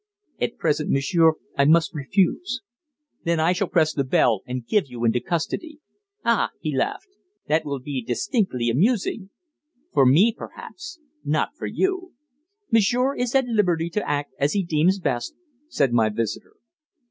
"At 0.39 0.57
present, 0.57 0.89
monsieur, 0.89 1.33
I 1.55 1.65
must 1.65 1.93
refuse." 1.93 2.61
"Then 3.23 3.39
I 3.39 3.53
shall 3.53 3.67
press 3.67 3.93
the 3.93 4.03
bell, 4.03 4.41
and 4.47 4.65
give 4.65 4.87
you 4.87 5.05
into 5.05 5.19
custody." 5.21 5.79
"Ah!" 6.25 6.49
he 6.59 6.75
laughed, 6.75 7.09
"that 7.47 7.65
will 7.65 7.77
be 7.79 8.01
distinctly 8.01 8.71
amusing." 8.71 9.29
"For 9.93 10.07
me, 10.07 10.33
perhaps 10.35 10.99
not 11.23 11.55
for 11.55 11.67
you." 11.67 12.13
"Monsieur 12.71 13.15
is 13.15 13.35
at 13.35 13.45
liberty 13.45 13.91
to 13.91 14.09
act 14.09 14.33
as 14.39 14.53
he 14.53 14.63
deems 14.63 14.97
best," 14.99 15.35
said 15.67 15.93
my 15.93 16.09
visitor. 16.09 16.55